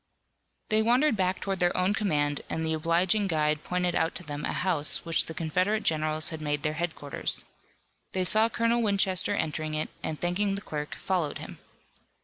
[0.69, 4.45] They wandered back toward their own command and the obliging guide pointed out to them
[4.45, 7.45] a house which the Confederate generals had made their headquarters.
[8.13, 11.59] They saw Colonel Winchester entering it, and thanking the clerk, followed him.